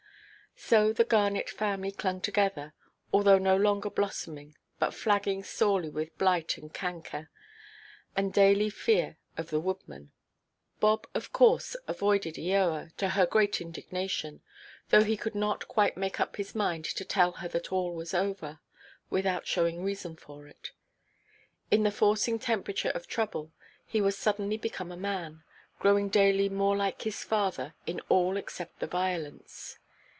[0.57, 2.73] So the Garnet family clung together,
[3.11, 7.31] although no longer blossoming, but flagging sorely with blight and canker,
[8.15, 10.11] and daily fear of the woodman.
[10.79, 14.41] Bob, of course, avoided Eoa, to her great indignation,
[14.89, 18.13] though he could not quite make up his mind to tell her that all was
[18.13, 18.59] over,
[19.09, 20.73] without showing reason for it.
[21.71, 23.51] In the forcing temperature of trouble,
[23.87, 25.43] he was suddenly become a man,
[25.79, 29.79] growing daily more like his father, in all except the violence.